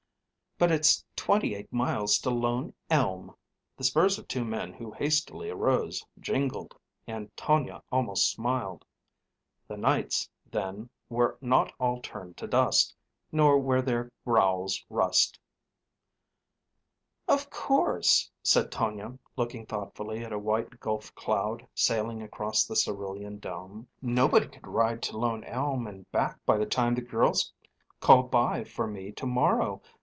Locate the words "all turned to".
11.79-12.45